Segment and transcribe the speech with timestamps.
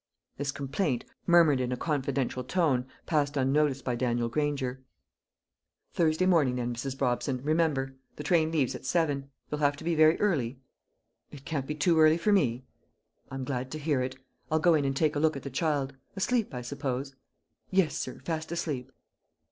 [0.37, 4.81] This complaint, murmured in a confidential tone, passed unnoticed by Daniel Granger.
[5.93, 6.97] "Thursday morning, then, Mrs.
[6.97, 9.29] Brobson, remember; the train leaves at seven.
[9.51, 10.57] You'll have to be very early."
[11.29, 12.65] "It can't be too early for me."
[13.29, 14.17] "I'm glad to hear that;
[14.51, 17.13] I'll go in and take a look at the child asleep, I suppose?"
[17.69, 18.91] "Yes, sir; fast asleep."